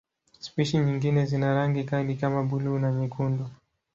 [0.39, 3.49] Spishi nyingine zina rangi kali kama buluu na nyekundu.